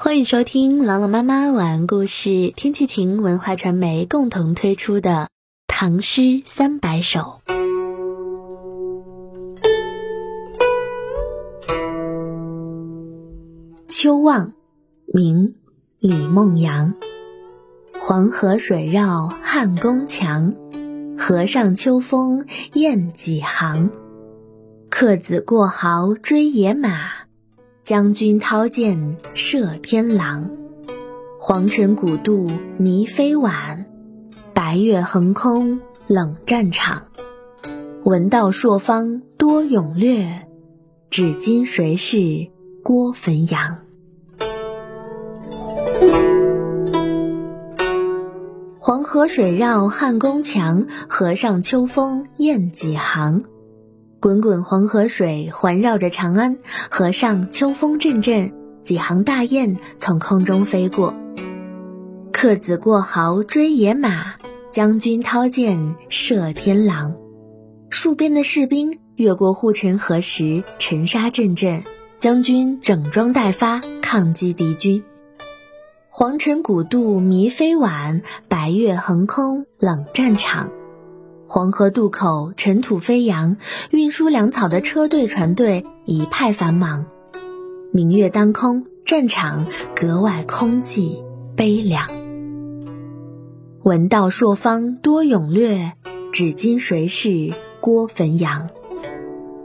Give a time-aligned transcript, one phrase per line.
[0.00, 5.10] 欢迎收听朗朗妈妈晚安故事，天气晴文化传媒共同推出的
[5.66, 7.40] 《唐诗三百首》。
[13.88, 14.52] 秋望，
[15.12, 15.56] 明，
[15.98, 16.94] 李梦阳。
[18.00, 20.54] 黄河水绕汉宫墙，
[21.18, 23.90] 河上秋风雁几行。
[24.90, 27.17] 客子过壕追野马。
[27.88, 30.50] 将军掏剑射天狼，
[31.40, 33.86] 黄尘古渡迷飞晚，
[34.52, 37.04] 白月横空冷战场。
[38.04, 40.46] 闻道朔方多勇略，
[41.08, 42.50] 只今谁是
[42.84, 43.78] 郭汾阳？
[48.78, 53.44] 黄河水绕汉宫墙，河上秋风雁几行。
[54.20, 56.58] 滚滚黄河水环绕着长安，
[56.90, 61.14] 河上秋风阵阵，几行大雁从空中飞过。
[62.32, 64.34] 客子过壕追野马，
[64.70, 67.14] 将军掏剑射天狼。
[67.90, 71.84] 戍边的士兵越过护城河时，尘沙阵阵，
[72.16, 75.04] 将军整装待发，抗击敌军。
[76.10, 80.72] 黄尘古渡迷飞晚，白月横空冷战场。
[81.50, 83.56] 黄河渡口，尘土飞扬，
[83.90, 87.06] 运输粮草的车队、船队一派繁忙。
[87.90, 89.64] 明月当空，战场
[89.96, 91.24] 格外空寂
[91.56, 92.06] 悲凉。
[93.82, 95.94] 闻道朔方多勇略，
[96.34, 98.68] 只今谁是郭汾阳？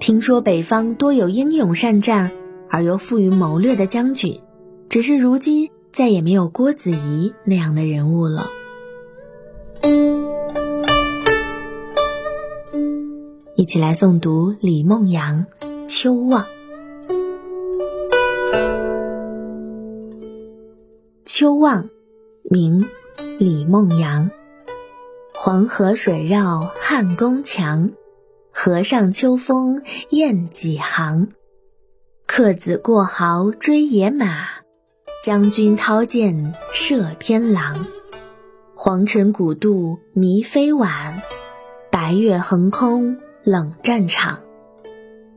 [0.00, 2.32] 听说北方多有英勇善战
[2.68, 4.40] 而又富于谋略的将军，
[4.88, 8.48] 只是如今再也没有郭子仪那样的人物了。
[13.58, 15.44] 一起来诵读李梦阳
[15.88, 16.44] 《秋望》。
[21.24, 21.90] 秋望，
[22.48, 22.86] 明，
[23.36, 24.30] 李梦阳。
[25.34, 27.90] 黄河水绕汉宫墙，
[28.52, 31.32] 河上秋风雁几行。
[32.28, 34.46] 客子过壕追野马，
[35.24, 37.86] 将军掏剑射天狼。
[38.76, 41.20] 黄尘古渡迷飞晚，
[41.90, 43.18] 白月横空。
[43.44, 44.40] 冷战场，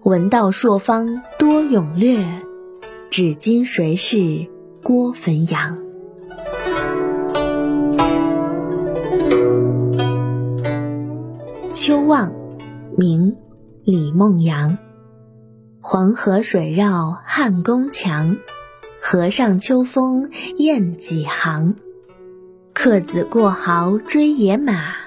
[0.03, 2.25] 闻道朔方多勇略，
[3.12, 4.47] 只今谁是
[4.84, 5.78] 郭汾阳？
[11.72, 12.34] 秋望，
[12.97, 13.35] 明，
[13.84, 14.78] 李梦阳。
[15.79, 18.38] 黄河水绕汉宫墙，
[19.00, 21.75] 河上秋风雁几行。
[22.73, 25.00] 客子过壕追野马。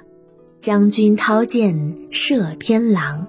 [0.65, 3.27] 将军掏剑射天狼，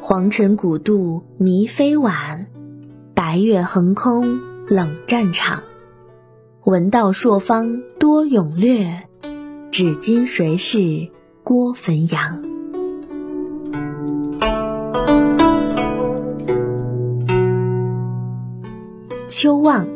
[0.00, 2.46] 黄尘古渡迷飞晚，
[3.12, 5.62] 白月横空冷战场。
[6.64, 9.06] 闻道朔方多勇略，
[9.70, 11.10] 只今谁是
[11.44, 12.42] 郭汾阳？
[19.28, 19.86] 秋望，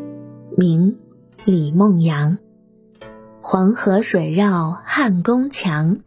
[0.54, 0.98] 明，
[1.46, 2.36] 李梦阳。
[3.41, 6.00] 黄河水绕汉宫墙。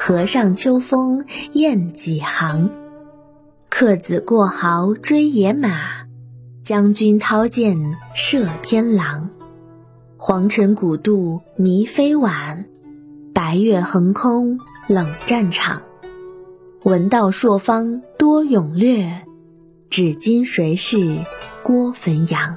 [0.00, 2.70] 河上秋风雁几行，
[3.68, 6.06] 客子过壕追野马，
[6.62, 9.28] 将军掏剑射天狼。
[10.16, 12.64] 黄尘古渡迷飞晚，
[13.34, 15.82] 白月横空冷战场。
[16.84, 19.26] 闻道朔方多勇略，
[19.90, 21.18] 只今谁是
[21.64, 22.56] 郭汾阳？